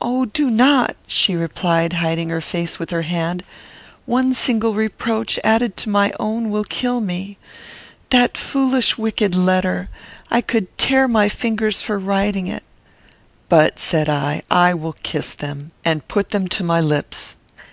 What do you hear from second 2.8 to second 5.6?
with her hand. "One single reproach,